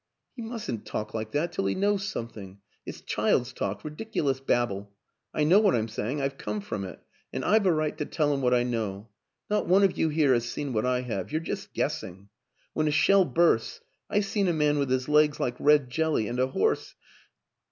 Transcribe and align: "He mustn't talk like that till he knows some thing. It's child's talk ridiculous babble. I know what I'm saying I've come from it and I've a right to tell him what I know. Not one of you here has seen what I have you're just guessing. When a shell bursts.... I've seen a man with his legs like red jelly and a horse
"He 0.35 0.41
mustn't 0.41 0.87
talk 0.87 1.13
like 1.13 1.31
that 1.33 1.51
till 1.51 1.67
he 1.67 1.75
knows 1.75 2.07
some 2.07 2.27
thing. 2.27 2.57
It's 2.87 3.01
child's 3.01 3.53
talk 3.53 3.83
ridiculous 3.83 4.39
babble. 4.39 4.91
I 5.31 5.43
know 5.43 5.59
what 5.59 5.75
I'm 5.75 5.87
saying 5.87 6.19
I've 6.23 6.39
come 6.39 6.59
from 6.59 6.83
it 6.85 6.99
and 7.31 7.45
I've 7.45 7.67
a 7.67 7.71
right 7.71 7.95
to 7.99 8.05
tell 8.07 8.33
him 8.33 8.41
what 8.41 8.51
I 8.51 8.63
know. 8.63 9.09
Not 9.47 9.67
one 9.67 9.83
of 9.83 9.99
you 9.99 10.09
here 10.09 10.33
has 10.33 10.49
seen 10.49 10.73
what 10.73 10.87
I 10.87 11.01
have 11.01 11.31
you're 11.31 11.39
just 11.39 11.75
guessing. 11.75 12.29
When 12.73 12.87
a 12.87 12.91
shell 12.91 13.25
bursts.... 13.25 13.81
I've 14.09 14.25
seen 14.25 14.47
a 14.47 14.53
man 14.53 14.79
with 14.79 14.89
his 14.89 15.07
legs 15.07 15.39
like 15.39 15.55
red 15.59 15.91
jelly 15.91 16.27
and 16.27 16.39
a 16.39 16.47
horse 16.47 16.95